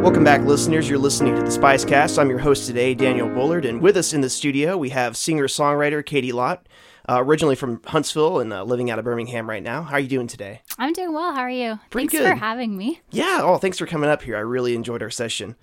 [0.00, 0.88] Welcome back, listeners.
[0.88, 2.18] You're listening to the Spice Cast.
[2.18, 6.04] I'm your host today, Daniel Bullard, and with us in the studio we have singer-songwriter
[6.06, 6.66] Katie Lott,
[7.06, 9.82] uh, originally from Huntsville and uh, living out of Birmingham right now.
[9.82, 10.62] How are you doing today?
[10.78, 11.34] I'm doing well.
[11.34, 11.78] How are you?
[11.90, 12.30] Pretty Thanks good.
[12.30, 13.02] for having me.
[13.10, 13.40] Yeah.
[13.42, 14.38] Oh, thanks for coming up here.
[14.38, 15.54] I really enjoyed our session.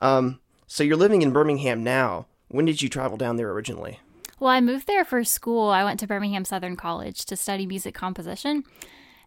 [0.00, 2.28] Um, so you're living in Birmingham now.
[2.48, 4.00] When did you travel down there originally?
[4.40, 5.68] Well, I moved there for school.
[5.68, 8.64] I went to Birmingham Southern College to study music composition.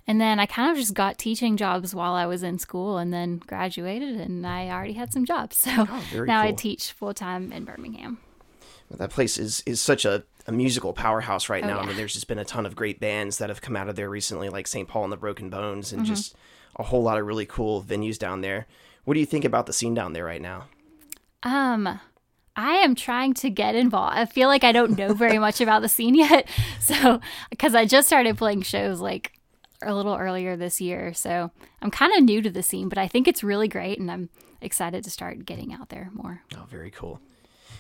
[0.08, 3.12] And then I kind of just got teaching jobs while I was in school and
[3.12, 5.58] then graduated and I already had some jobs.
[5.66, 8.20] So Oh, now I teach full time in Birmingham.
[8.92, 11.80] That place is is such a, a musical powerhouse right Oh, now.
[11.80, 13.96] I mean, there's just been a ton of great bands that have come out of
[13.96, 14.88] there recently, like St.
[14.88, 15.98] Paul and the Broken Bones, Mm-hmm.
[15.98, 16.36] and just
[16.76, 18.68] a whole lot of really cool venues down there.
[19.06, 20.66] What do you think about the scene down there right now?
[21.42, 22.00] Um,
[22.56, 24.16] I am trying to get involved.
[24.18, 26.48] I feel like I don't know very much about the scene yet.
[26.80, 27.20] So,
[27.50, 29.32] because I just started playing shows like
[29.86, 31.14] a little earlier this year.
[31.14, 34.10] So, I'm kind of new to the scene, but I think it's really great and
[34.12, 34.30] I'm
[34.62, 36.42] excited to start getting out there more.
[36.56, 37.20] Oh, very cool.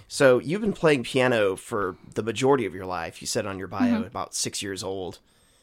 [0.07, 3.21] So you've been playing piano for the majority of your life.
[3.21, 4.03] You said on your bio Mm-hmm.
[4.03, 5.17] about six years old.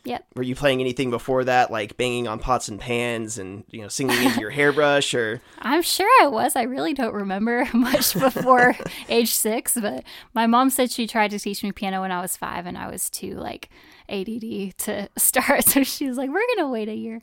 [0.04, 0.26] Yep.
[0.34, 3.86] Were you playing anything before that, like banging on pots and pans and you know
[3.86, 6.56] singing into your hairbrush, or I'm sure I was.
[6.56, 8.77] I really don't remember much before
[9.08, 10.02] age six, but
[10.34, 12.90] my mom said she tried to teach me piano when I was five and I
[12.90, 13.68] was too like
[14.08, 15.64] ADD to start.
[15.64, 17.20] So she's like, we're going to wait a year.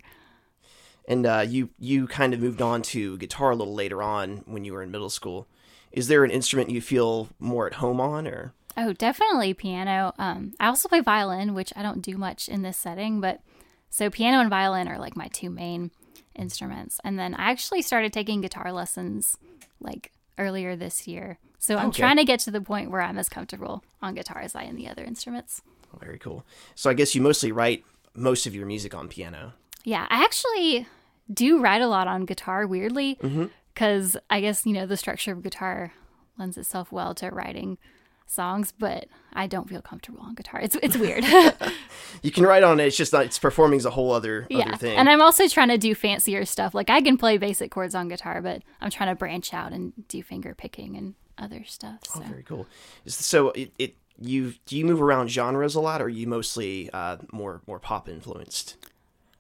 [1.08, 4.64] and uh, you you kind of moved on to guitar a little later on when
[4.64, 5.48] you were in middle school.
[5.92, 10.14] Is there an instrument you feel more at home on, or Oh, definitely piano.
[10.20, 13.42] Um, I also play violin, which I don't do much in this setting, but
[13.90, 15.92] so piano and violin are like my two main
[16.36, 17.00] instruments.
[17.04, 19.36] And then I actually started taking guitar lessons
[19.82, 21.40] like earlier this year.
[21.58, 22.02] So I'm Okay.
[22.04, 24.76] trying to get to the point where I'm as comfortable on guitar as I am
[24.76, 25.62] the other instruments.
[25.94, 26.46] Oh, very cool.
[26.76, 29.54] So I guess you mostly write most of your music on piano.
[29.84, 30.88] Yeah, I actually
[31.32, 33.46] do write a lot on guitar, weirdly, mm-hmm.
[33.74, 35.94] because I guess, you know, the structure of guitar
[36.38, 37.78] lends itself well to writing
[38.26, 40.62] songs, but I don't feel comfortable on guitar.
[40.62, 41.24] It's, it's weird.
[42.22, 42.88] You can write on it.
[42.88, 43.26] It's just not.
[43.26, 44.70] It's performing's a whole other yeah.
[44.70, 44.98] other thing.
[44.98, 46.74] And I'm also trying to do fancier stuff.
[46.74, 49.94] Like I can play basic chords on guitar, but I'm trying to branch out and
[50.08, 52.00] do finger picking and other stuff.
[52.16, 52.26] Oh, so.
[52.26, 52.68] Very cool.
[53.06, 56.90] So it, it you do you move around genres a lot, or are you mostly
[56.92, 58.76] uh, more more pop influenced?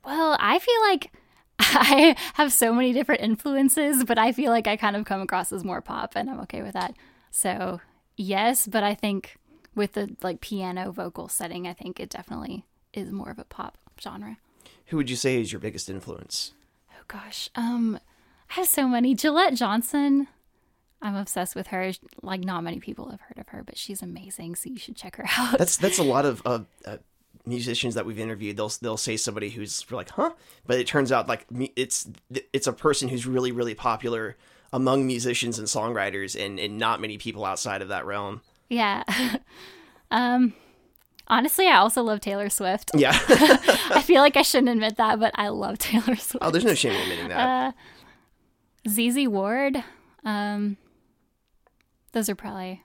[0.05, 1.11] Well, I feel like
[1.59, 5.51] I have so many different influences, but I feel like I kind of come across
[5.51, 6.95] as more pop and I'm okay with that.
[7.31, 7.81] So,
[8.15, 9.37] yes, but I think
[9.75, 13.77] with the like piano vocal setting, I think it definitely is more of a pop
[14.01, 14.37] genre.
[14.87, 16.53] Who would you say is your biggest influence?
[16.91, 17.49] Oh gosh.
[17.55, 17.99] Um
[18.49, 19.15] I have so many.
[19.15, 20.27] Jillette Johnson.
[21.01, 21.91] I'm obsessed with her.
[22.21, 25.15] Like not many people have heard of her, but she's amazing, so you should check
[25.17, 25.57] her out.
[25.57, 26.97] That's that's a lot of uh, uh,
[27.45, 28.57] musicians that we've interviewed.
[28.57, 30.31] They'll they'll say somebody who's like, huh?
[30.65, 31.45] But it turns out like
[31.75, 32.09] it's
[32.53, 34.37] it's a person who's really really popular
[34.71, 38.41] among musicians and songwriters, and and not many people outside of that realm.
[38.69, 39.03] yeah.
[40.11, 40.53] um
[41.27, 42.91] honestly, I also love Taylor Swift.
[42.95, 43.17] Yeah.
[43.29, 46.37] I feel like I shouldn't admit that, but I love Taylor Swift.
[46.41, 47.75] oh, there's no shame in admitting that.
[48.87, 49.83] ZZ Ward.
[50.25, 50.77] Um,
[52.11, 52.83] those are probably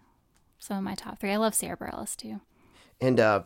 [0.58, 1.30] some of my top three.
[1.30, 2.40] I love Sara Bareilles too.
[3.00, 3.42] And uh,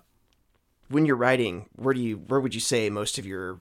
[0.88, 3.60] when you're writing, where do you where would you say most of your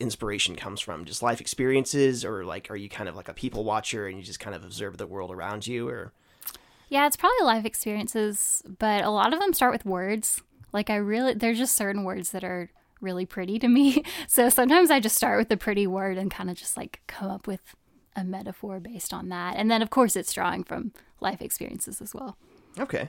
[0.00, 1.04] inspiration comes from?
[1.04, 4.22] Just life experiences, or like are you kind of like a people watcher and you
[4.22, 5.88] just kind of observe the world around you?
[5.88, 6.12] Or
[6.88, 10.42] Yeah, it's probably life experiences, but a lot of them start with words.
[10.72, 12.70] Like I really, there's just certain words that are
[13.00, 14.04] really pretty to me.
[14.26, 17.30] So sometimes I just start with a pretty word and kind of just like come
[17.30, 17.74] up with
[18.18, 19.54] a metaphor based on that.
[19.56, 22.36] And then of course it's drawing from life experiences as well.
[22.78, 23.08] okay.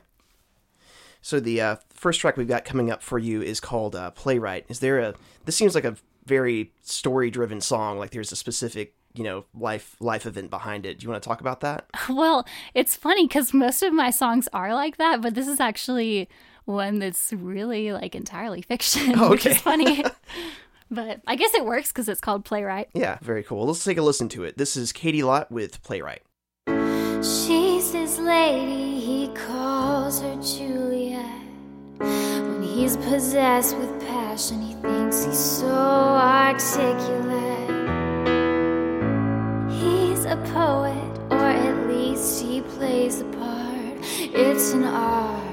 [1.22, 4.66] So the uh, first track we've got coming up for you is called uh, "Playwright."
[4.70, 5.16] Is there a?
[5.44, 7.98] This seems like a very story-driven song.
[8.00, 11.00] Like there's a specific, you know, life life event behind it.
[11.00, 11.88] Do you want to talk about that?
[12.10, 16.30] Well, it's funny because most of my songs are like that, but this is actually
[16.64, 20.06] one that's really like entirely fiction, Oh, which is funny.
[20.90, 22.90] but I guess it works because it's called Playwright.
[22.94, 23.68] Yeah, very cool.
[23.68, 24.58] Let's take a listen to it.
[24.58, 26.24] This is Katie Lott with "Playwright."
[27.22, 31.26] She's his lady, he calls her Juliet.
[31.98, 37.70] When he's possessed with passion, he thinks he's so articulate.
[39.70, 43.98] He's a poet, or at least he plays a part.
[44.02, 45.49] It's an art.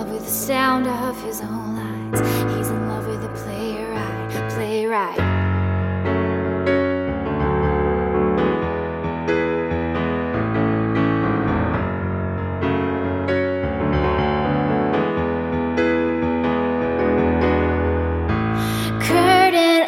[0.00, 2.20] love with the sound of his own lines.
[2.56, 5.18] He's in love with the playwright, playwright.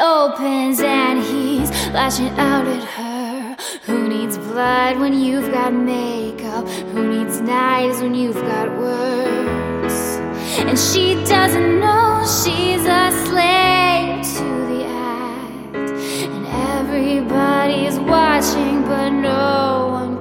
[0.00, 3.56] opens and he's lashing out at her.
[3.84, 6.68] Who needs blood when you've got makeup?
[6.92, 9.41] Who needs knives when you've got words?
[10.64, 15.74] And she doesn't know she's a slave to the act.
[15.74, 16.46] And
[16.78, 20.11] everybody's watching, but no one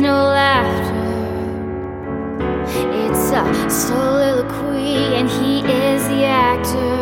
[0.00, 1.08] no laughter.
[3.04, 6.94] It's a soliloquy, and he is the actor.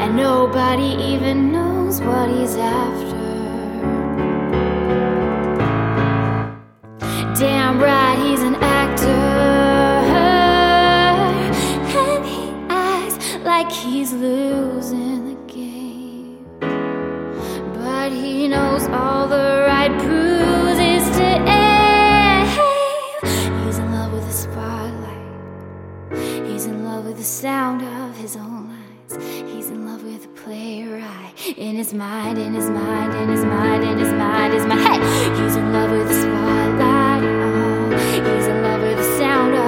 [0.00, 2.91] And nobody even knows what he's after.
[31.56, 35.02] In his mind, in his mind, in his mind, in his mind, his mind.
[35.36, 37.22] He's in love with the spotlight.
[37.24, 39.61] Oh, he's in love with the sound of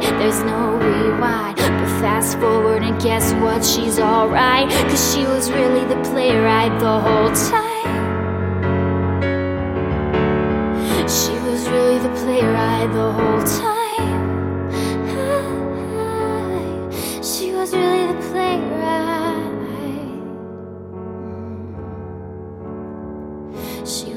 [0.00, 1.56] play, there's no rewind.
[1.56, 3.64] But fast forward and guess what?
[3.64, 4.70] She's alright.
[4.70, 7.68] Cause she was really the playwright the whole time.
[11.08, 13.78] She was really the playwright the whole time.
[17.22, 18.58] She was really the playwright.
[23.86, 24.14] She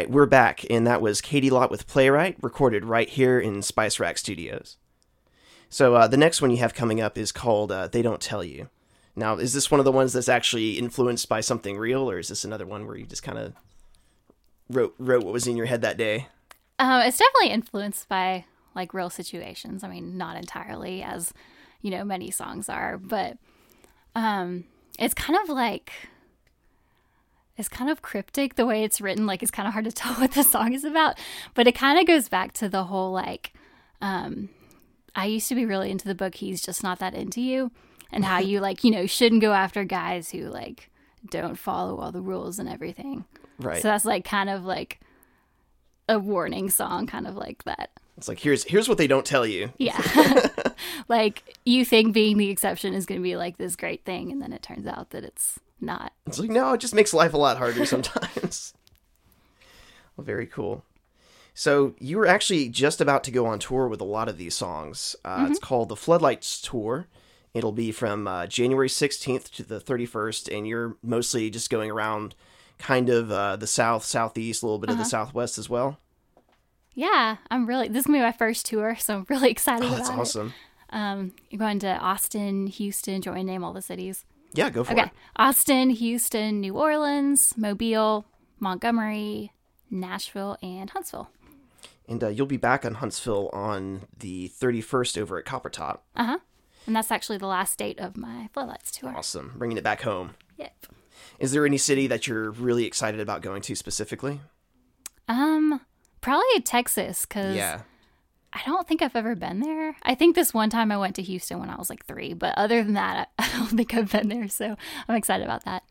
[0.00, 4.00] right, we're back, and that was Katie Lott with Playwright, recorded right here in Spice
[4.00, 4.78] Rack Studios.
[5.68, 8.42] So uh, the next one you have coming up is called uh, "They Don't Tell
[8.42, 8.70] You."
[9.14, 12.28] Now, is this one of the ones that's actually influenced by something real, or is
[12.28, 13.52] this another one where you just kind of
[14.70, 16.28] wrote wrote what was in your head that day?
[16.78, 19.84] Um, it's definitely influenced by like real situations.
[19.84, 21.34] I mean, not entirely, as
[21.82, 23.36] you know, many songs are, but
[24.14, 24.64] um,
[24.98, 25.92] it's kind of like
[27.60, 29.26] it's kind of cryptic the way it's written.
[29.26, 31.18] Like it's kind of hard to tell what the song is about,
[31.54, 33.52] but it kind of goes back to the whole like,
[34.00, 34.48] um,
[35.14, 36.34] I used to be really into the book.
[36.36, 37.70] He's just not that into you,
[38.10, 40.90] and how you like you know shouldn't go after guys who like
[41.28, 43.24] don't follow all the rules and everything.
[43.58, 43.82] Right.
[43.82, 45.00] So that's like kind of like
[46.08, 47.90] a warning song, kind of like that.
[48.16, 49.72] it's like here's here's what they don't tell you.
[49.78, 50.00] Yeah.
[51.08, 54.40] like you think being the exception is going to be like this great thing, and
[54.40, 56.12] then it turns out that it's not.
[56.26, 58.74] It's like no, it just makes life a lot harder sometimes.
[60.16, 60.84] well, very cool.
[61.54, 64.54] So you were actually just about to go on tour with a lot of these
[64.54, 65.16] songs.
[65.24, 67.06] Uh, It's called the Floodlights Tour.
[67.52, 72.34] It'll be from uh, January 16th to the 31st, and you're mostly just going around
[72.78, 75.98] kind of uh, the south, southeast, a little bit of the southwest as well.
[76.94, 77.88] Yeah, I'm really.
[77.88, 80.16] This is gonna be my first tour, so I'm really excited Oh, about that's it.
[80.18, 80.54] awesome.
[80.90, 83.22] Um, you're going to Austin, Houston.
[83.34, 84.24] Me name all the cities?
[84.52, 85.10] Yeah, go for Okay, it.
[85.36, 88.24] Austin, Houston, New Orleans, Mobile,
[88.58, 89.52] Montgomery,
[89.90, 91.30] Nashville, and Huntsville.
[92.08, 96.04] And uh, you'll be back on Huntsville on the 31st over at Copper Top.
[96.16, 96.38] Uh huh.
[96.86, 99.14] And that's actually the last date of my Floodlights tour.
[99.16, 99.52] Awesome.
[99.56, 100.34] Bringing it back home.
[100.56, 100.86] Yep.
[101.38, 104.40] Is there any city that you're really excited about going to specifically?
[105.28, 105.80] Um,
[106.20, 107.82] probably Texas, because Yeah.
[108.52, 109.96] I don't think I've ever been there.
[110.02, 112.52] I think this one time I went to Houston when I was like three, but
[112.58, 114.48] other than that, I don't think I've been there.
[114.48, 114.76] So
[115.08, 115.84] I'm excited about that.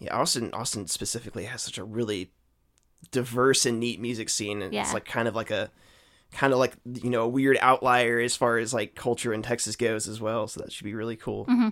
[0.00, 2.32] Yeah, Austin Austin specifically has such a really
[3.12, 4.80] diverse and neat music scene and Yeah.
[4.82, 5.70] it's like kind of like a
[6.32, 6.72] kind of like
[7.02, 10.48] you know a weird outlier as far as like culture in Texas goes as well,
[10.48, 11.46] so that should be really cool.
[11.46, 11.68] Mm-hmm.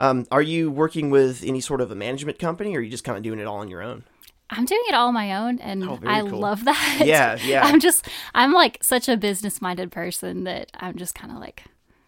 [0.00, 3.02] Um, are you working with any sort of a management company or are you just
[3.04, 4.04] kind of doing it all on your own?
[4.50, 6.38] I'm doing it all on my own and Oh, I cool.
[6.38, 7.02] love that.
[7.04, 7.64] Yeah, yeah.
[7.64, 11.64] I'm just I'm like such a business minded person that I'm just kind of like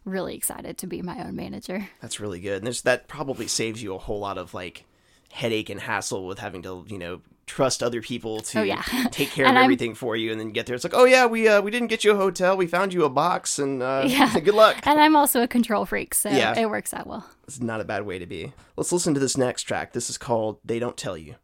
[0.07, 1.89] really excited to be my own manager.
[2.01, 2.59] That's really good.
[2.59, 4.85] And there's that probably saves you a whole lot of like
[5.33, 8.83] headache and hassle with having to, you know, trust other people to Oh, yeah.
[9.11, 11.05] take care of And I'm- everything for you and then get there it's like, "Oh
[11.05, 12.57] yeah, we uh, we didn't get you a hotel.
[12.57, 14.39] We found you a box and uh Yeah.
[14.41, 16.59] good luck." And I'm also a control freak, so Yeah.
[16.59, 17.29] it works out well.
[17.47, 18.53] It's not a bad way to be.
[18.77, 19.93] Let's listen to this next track.
[19.93, 21.35] This is called They Don't Tell You.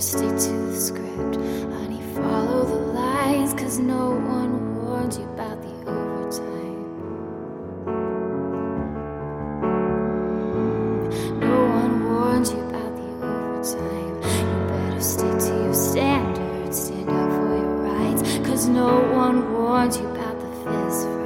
[0.00, 2.00] Stick to the script, honey.
[2.14, 6.84] Follow the lines, cause no one warned you about the overtime.
[11.38, 14.16] No one warned you about the overtime.
[14.24, 19.94] You better stick to your standards, stand up for your rights, cause no one warned
[19.96, 21.19] you about the fist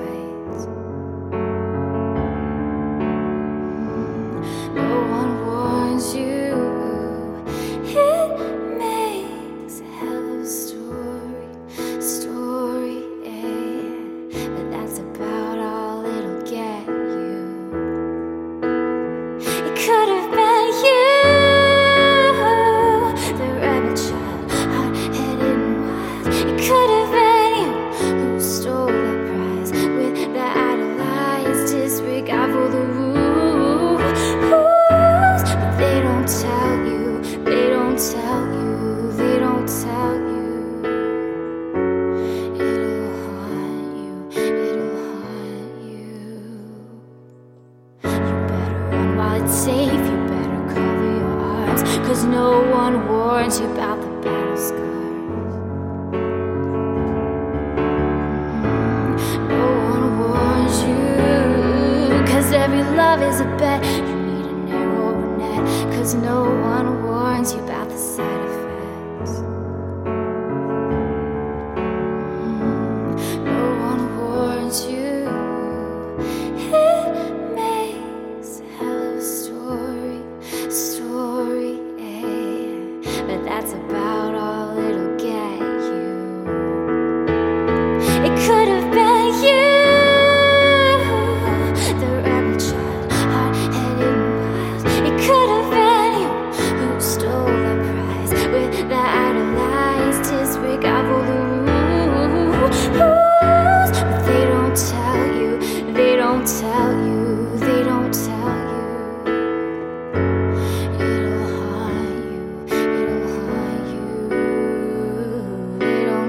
[66.05, 67.94] cause no one warns you about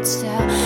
[0.05, 0.64] tell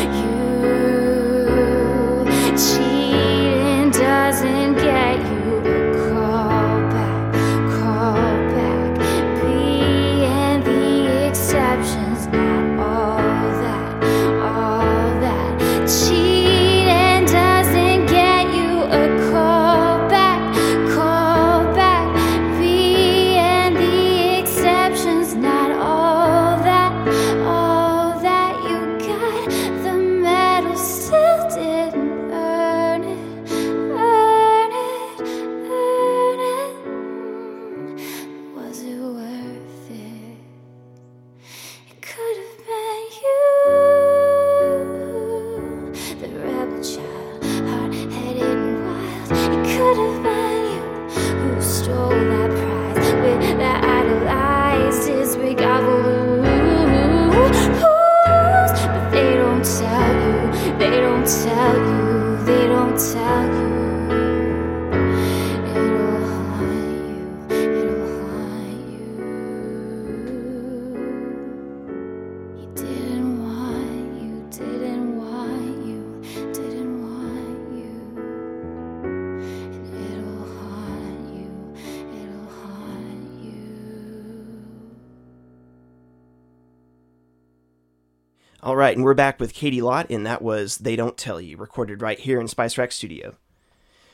[89.00, 92.20] and we're back with Katie Lott, and that was They Don't Tell You, recorded right
[92.20, 93.36] here in Spice Rack Studio.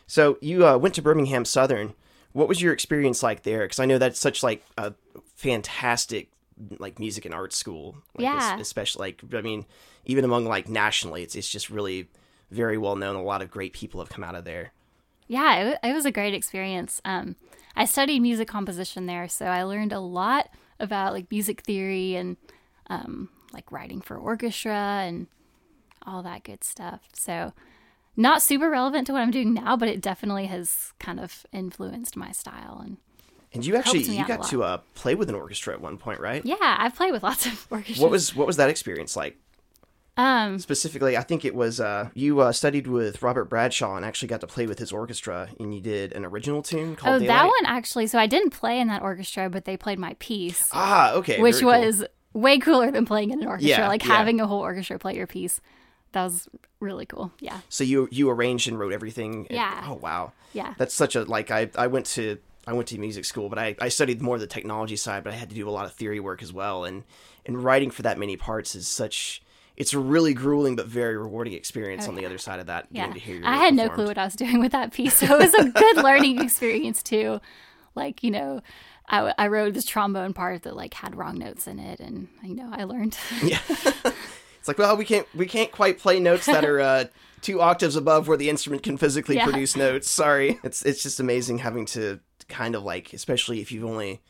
[0.05, 1.95] So you uh, went to Birmingham Southern.
[2.33, 3.61] What was your experience like there?
[3.63, 4.93] Because I know that's such like a
[5.35, 6.29] fantastic
[6.77, 7.95] like music and art school.
[8.15, 8.59] Like, Yeah.
[8.59, 9.65] especially like I mean,
[10.05, 12.07] even among like nationally, it's it's just really
[12.51, 13.15] very well known.
[13.15, 14.71] A lot of great people have come out of there.
[15.27, 17.01] Yeah, it, wa- it was a great experience.
[17.03, 17.37] Um,
[17.75, 20.49] I studied music composition there, so I learned a lot
[20.79, 22.37] about like music theory and
[22.87, 25.27] um, like writing for orchestra and
[26.05, 27.01] all that good stuff.
[27.13, 27.53] So,
[28.15, 32.15] not super relevant to what I'm doing now, but it definitely has kind of influenced
[32.15, 32.81] my style.
[32.85, 32.97] And
[33.53, 36.45] And you actually you got to uh, play with an orchestra at one point, right?
[36.45, 37.99] Yeah, I've played with lots of orchestras.
[37.99, 39.37] What was what was that experience like?
[40.17, 44.29] um Specifically, I think it was uh, you uh, studied with Robert Bradshaw and actually
[44.29, 47.27] got to play with his orchestra, and you did an original tune called oh Daylight.
[47.35, 50.69] that one actually so I didn't play in that orchestra but they played my piece
[50.71, 51.41] Ah, okay.
[51.41, 52.07] which was cool.
[52.35, 54.15] Way cooler than playing in an orchestra Yeah, like yeah.
[54.17, 55.61] having a whole orchestra play your piece.
[56.11, 56.47] That was
[56.79, 57.31] really cool.
[57.39, 57.59] Yeah.
[57.69, 59.47] so you you arranged and wrote everything.
[59.47, 59.83] and- Yeah.
[59.87, 60.33] oh wow.
[60.53, 60.73] Yeah.
[60.77, 62.37] That's such a like I I went to
[62.67, 65.35] I went to music school, but I, I studied more the technology side, but I
[65.35, 66.83] had to do a lot of theory work as well.
[66.83, 67.03] And
[67.45, 69.41] and writing for that many parts is such
[69.77, 72.85] it's a really grueling but very rewarding experience on the other side of that.
[72.85, 73.13] Oh, Yeah.
[73.43, 75.15] I had no clue what I was doing with that piece.
[75.15, 77.41] So it was a good learning experience too.
[77.93, 78.61] Like, you know,
[79.07, 82.55] I, I wrote this trombone part that like had wrong notes in it and you
[82.55, 83.17] know, I learned.
[83.43, 83.59] Yeah.
[83.69, 87.05] it's like, well, we can't we can't quite play notes that are uh,
[87.41, 89.45] two octaves above where the instrument can physically Yeah.
[89.45, 90.09] produce notes.
[90.09, 90.59] Sorry.
[90.63, 92.19] It's it's just amazing having to
[92.49, 94.21] kind of like, especially if you've only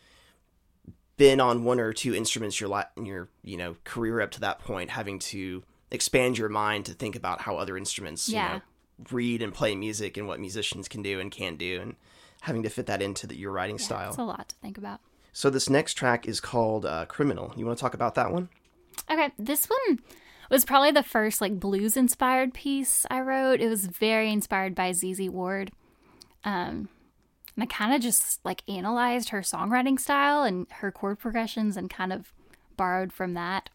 [1.17, 4.41] been on one or two instruments your li- in your you know career up to
[4.41, 8.55] that point, having to expand your mind to think about how other instruments you Yeah.
[8.55, 8.61] know
[9.11, 11.95] read and play music and what musicians can do and can't do and
[12.45, 14.09] having to fit that into the, your writing style.
[14.09, 15.01] It's a lot to think about.
[15.33, 18.49] So this next track is called uh, "Criminal." You want to talk about that one?
[19.11, 19.99] Okay, this one
[20.49, 23.61] was probably the first like blues inspired piece I wrote.
[23.61, 25.71] It was very inspired by ZZ Ward.
[26.43, 26.89] Um
[27.55, 31.89] and I kind of just like analyzed her songwriting style and her chord progressions and
[31.89, 32.33] kind of
[32.75, 33.69] borrowed from that.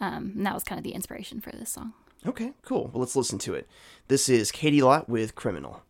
[0.00, 1.94] Um, and that was kind of the inspiration for this song.
[2.26, 2.90] Okay, cool.
[2.92, 3.66] Well, let's listen to it.
[4.08, 5.82] This is Katie Lott with "Criminal."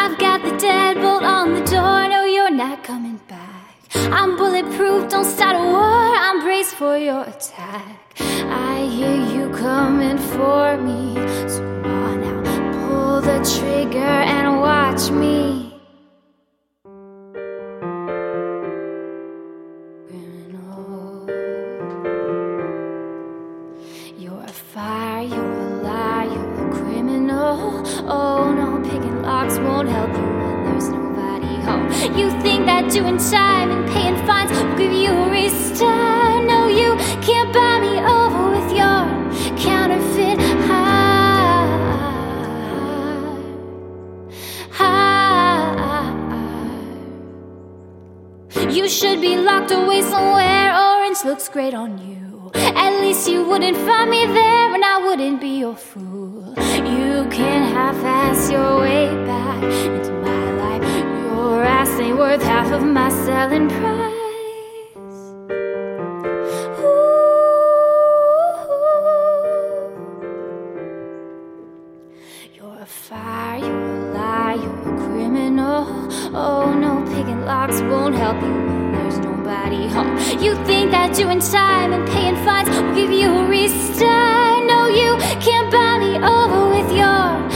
[0.00, 2.08] I've got the deadbolt on the door.
[2.08, 3.76] No, you're not coming back.
[4.18, 6.06] I'm bulletproof, don't start a war.
[6.26, 7.98] I'm braced for your attack.
[8.20, 11.14] I hear you coming for me.
[11.48, 15.70] So come on now, pull the trigger and watch me.
[24.16, 27.82] You're a fire, you're a lie, you're a criminal.
[28.08, 28.63] Oh no,
[29.48, 31.86] picking won't help you when there's nobody home.
[32.18, 36.44] You think that doing time and paying fines will give you a restart?
[36.44, 39.06] No, you can't buy me over with your
[39.58, 41.70] counterfeit heart.
[44.70, 45.74] Heart.
[48.72, 50.74] You should be locked away somewhere.
[50.74, 52.50] Orange looks great on you.
[52.54, 56.54] At least you wouldn't find me there, and I wouldn't be your fool.
[57.34, 60.84] You can half-ass your way back into my life.
[61.24, 64.14] Your ass ain't worth half of my selling price.
[72.54, 75.88] You're a fire, you're a lie, you're a criminal.
[76.36, 80.16] Oh no, picking locks won't help you when there's nobody home.
[80.40, 84.66] You think that doing time and paying fines will give you a restart?
[84.66, 85.68] No, you can't
[86.22, 87.53] over with your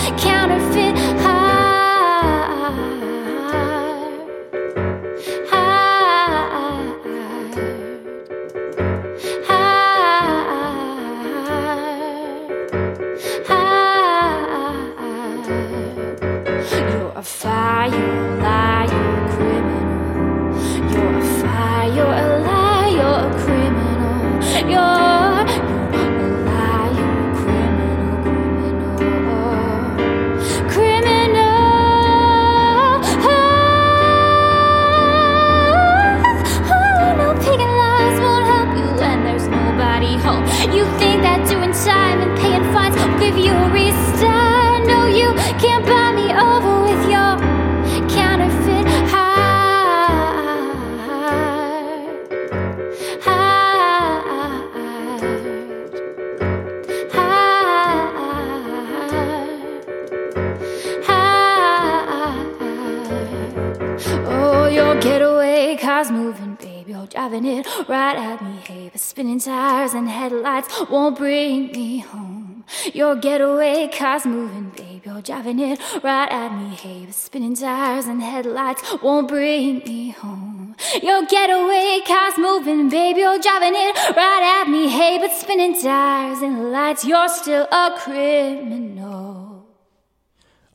[69.18, 72.62] spinning tires and headlights won't bring me home.
[72.94, 75.02] Your getaway car's moving, baby.
[75.04, 76.76] You're driving it right at me.
[76.76, 80.76] Hey, but spinning tires and headlights won't bring me home.
[81.02, 83.22] Your getaway car's moving, baby.
[83.22, 84.88] You're driving it right at me.
[84.88, 89.66] Hey, but spinning tires and lights, you're still a criminal.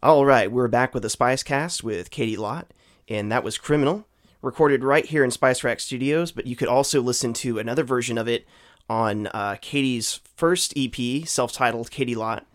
[0.01, 2.73] All right, we're back with the Spice Cast with Katie Lott,
[3.08, 4.06] and that was Criminal,
[4.43, 6.32] recorded right here in Spice Rack Studios.
[6.32, 8.45] But you could also listen to another version of it
[8.88, 12.45] on uh, Katie's first EP, self-titled Katie Lott.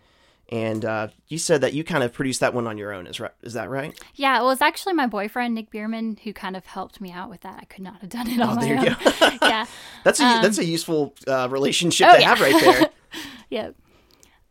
[0.51, 3.05] And uh, you said that you kind of produced that one on your own.
[3.05, 3.29] Is right?
[3.43, 3.93] Is that right?
[4.15, 7.41] Yeah, it was actually my boyfriend Nick Bierman who kind of helped me out with
[7.41, 7.59] that.
[7.61, 8.83] I could not have done it on Oh, my there own.
[8.85, 9.37] you go.
[9.47, 9.65] yeah,
[10.03, 12.29] That's a Um, that's a useful uh, relationship Oh, to yeah.
[12.29, 12.89] have right there.
[13.51, 13.75] Yep.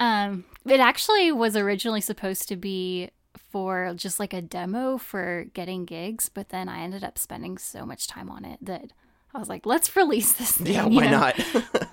[0.01, 3.11] Um, it actually was originally supposed to be
[3.51, 7.87] for just like a demo for getting gigs, but then I ended up spending so
[7.87, 8.93] much time on it that
[9.35, 10.53] I was like, let's release this.
[10.59, 11.11] Thing, Yeah, why know?
[11.19, 11.41] not?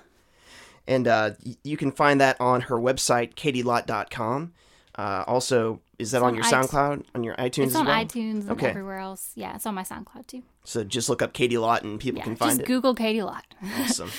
[0.86, 1.30] and uh,
[1.64, 4.52] you can find that on her website, katielott.com.
[4.94, 7.86] Uh, also, is that It's on your it- SoundCloud, on your iTunes It's as on
[7.86, 8.04] well?
[8.04, 8.68] iTunes and Okay.
[8.68, 9.32] everywhere else.
[9.34, 10.42] Yeah, it's on my SoundCloud too.
[10.64, 12.66] So just look up Katie Lott and people Yeah, can just find it.
[12.66, 13.44] Google Katie Lott.
[13.80, 14.10] Awesome.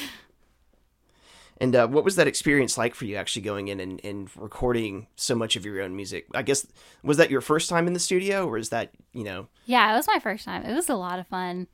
[1.60, 5.08] And uh, what was that experience like for you actually going in and, and recording
[5.16, 6.28] so much of your own music?
[6.34, 6.68] I guess,
[7.04, 9.96] was that your first time in the studio or is that, you know, Yeah, it
[9.96, 10.64] was my first time.
[10.64, 11.68] It was a lot of fun.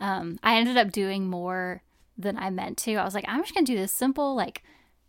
[0.00, 1.82] Um, I ended up doing more
[2.16, 2.94] than I meant to.
[2.96, 4.62] I was like, I'm just gonna do this simple like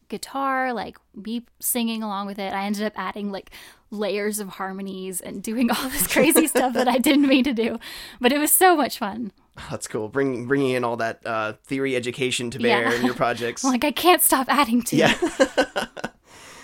[0.10, 2.54] guitar, like me singing along with it.
[2.54, 3.52] I ended up adding like
[3.92, 7.80] layers of harmonies and doing all this crazy stuff that I didn't mean to do,
[8.22, 9.32] but it was so much fun.
[9.70, 10.08] that's cool.
[10.10, 12.94] Bringing, bringing in all that uh, theory education to bear Yeah.
[13.00, 13.64] in your projects.
[13.64, 15.18] Like, I can't stop adding to yeah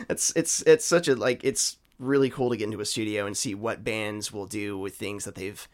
[0.09, 3.35] it's it's it's such a like it's really cool to get into a studio and
[3.35, 5.67] see what bands will do with things that they've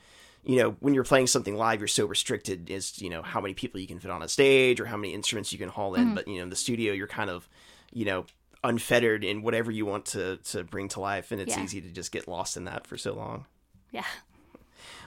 [0.43, 3.53] you know when you're playing something live you're so restricted as you know how many
[3.53, 6.13] people you can fit on a stage or how many instruments you can haul in
[6.15, 7.49] but you know in the studio you're kind of
[7.91, 8.25] you know
[8.63, 11.63] unfettered in whatever you want to to bring to life and it's Yeah.
[11.63, 13.45] easy to just get lost in that for so long
[13.91, 14.05] Yeah.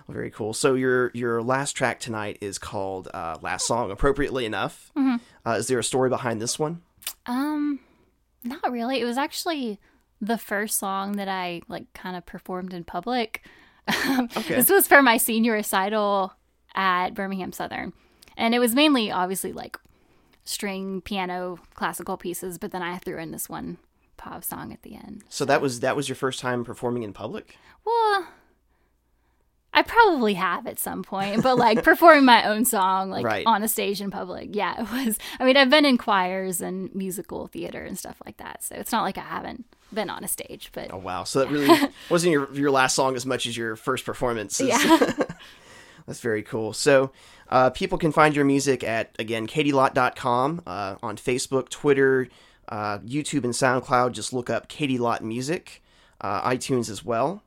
[0.09, 0.53] very cool.
[0.53, 5.17] So your your last track tonight is called uh, "Last Song." Appropriately enough, Mm-hmm.
[5.49, 6.83] uh, is there a story behind this one?
[7.27, 7.81] Um,
[8.43, 9.01] not really.
[9.01, 9.79] It was actually
[10.21, 13.47] the first song that I like kind of performed in public.
[14.37, 14.55] Okay.
[14.57, 16.33] This was for my senior recital
[16.75, 17.93] at Birmingham Southern.
[18.37, 19.79] And it was mainly obviously like
[20.45, 23.79] string, piano, classical pieces, but then I threw in this one
[24.17, 25.25] pop song at the end.
[25.29, 27.57] So that was that was your first time performing in public.
[27.85, 28.27] Well,
[29.77, 33.45] I probably have at some point, but like performing my own song like Right.
[33.47, 34.51] on a stage in public.
[34.53, 38.37] Yeah, it was I mean, I've been in choirs and musical theater and stuff like
[38.37, 38.63] that.
[38.63, 41.25] So it's not like I haven't been on a stage, but Oh wow!
[41.25, 44.61] So that really wasn't your your last song as much as your first performance.
[44.61, 45.13] yeah.
[46.07, 46.73] That's very cool.
[46.73, 47.13] So
[47.49, 52.29] uh, people can find your music at again katielott.com uh, on Facebook, Twitter,
[52.69, 54.13] uh, YouTube, and SoundCloud.
[54.13, 55.83] Just look up Katie Lott Music,
[56.21, 57.43] uh, iTunes as well.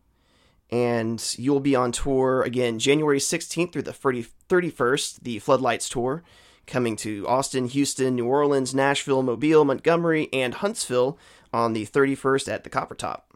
[0.70, 6.24] And you'll be on tour again January 16th through the 30, 31st, the Floodlights Tour,
[6.66, 11.18] coming to Austin, Houston, New Orleans, Nashville, Mobile, Montgomery, and Huntsville
[11.54, 13.34] on the 31st at the Copper Top.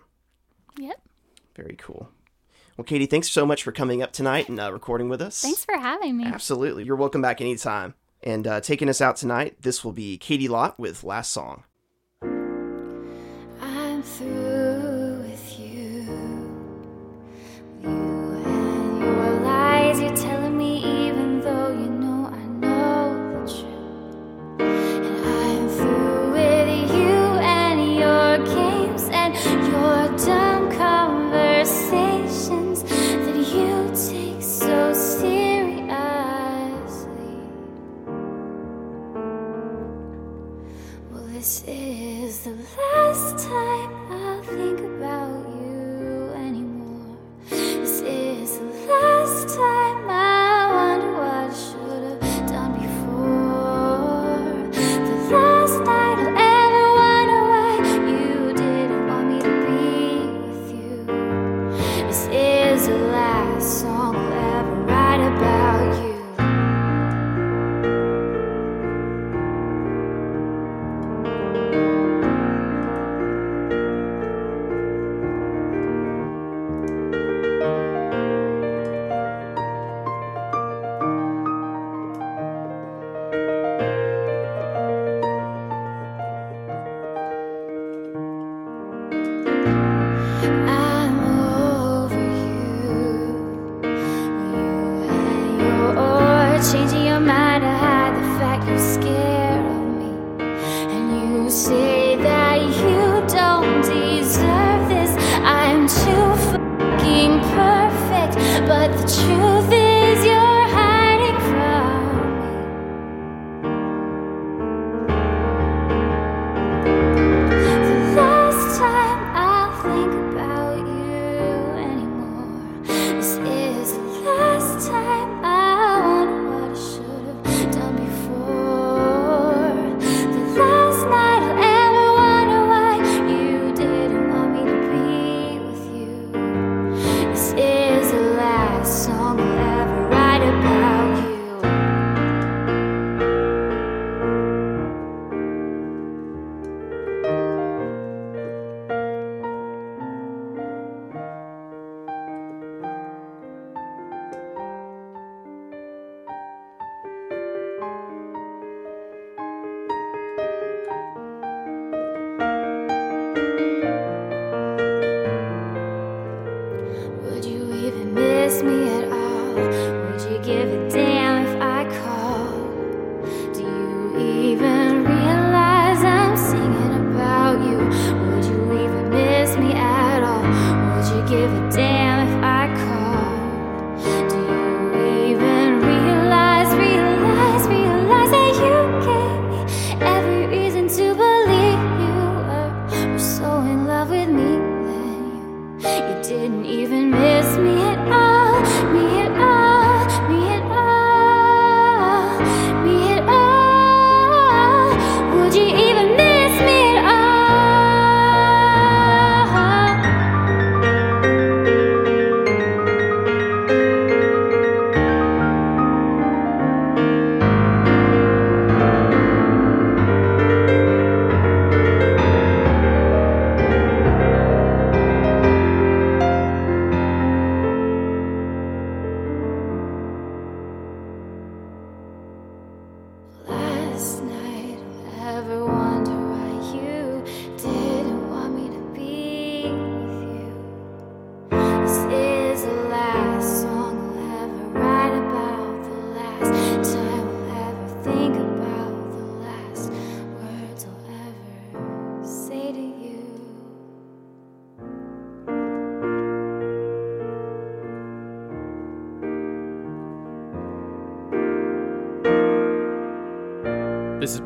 [0.78, 1.02] yep.
[1.56, 2.10] Very cool.
[2.78, 5.42] Well, Katie, thanks so much for coming up tonight and uh, recording with us.
[5.42, 6.26] Thanks for having me.
[6.26, 6.84] Absolutely.
[6.84, 7.96] You're welcome back anytime.
[8.24, 11.64] And uh, taking us out tonight, this will be Katie Lott with Last Song.